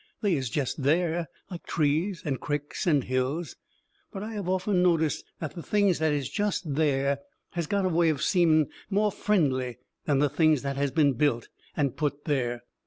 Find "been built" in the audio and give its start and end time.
10.89-11.49